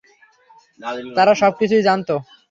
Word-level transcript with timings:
তারা 1.17 1.33
সবকিছুই 1.41 1.83
জানতো! 1.87 2.15